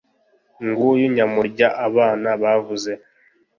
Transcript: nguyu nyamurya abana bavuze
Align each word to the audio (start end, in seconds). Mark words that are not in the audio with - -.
nguyu 0.65 1.07
nyamurya 1.15 1.67
abana 1.87 2.29
bavuze 2.41 2.91